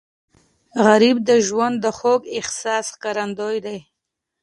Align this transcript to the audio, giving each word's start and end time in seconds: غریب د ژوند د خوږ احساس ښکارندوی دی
غریب 0.85 1.17
د 1.29 1.31
ژوند 1.47 1.75
د 1.81 1.85
خوږ 1.97 2.21
احساس 2.37 2.85
ښکارندوی 2.93 3.57
دی 3.65 3.79